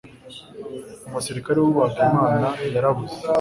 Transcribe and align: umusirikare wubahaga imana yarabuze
umusirikare 1.07 1.57
wubahaga 1.59 2.01
imana 2.11 2.47
yarabuze 2.73 3.17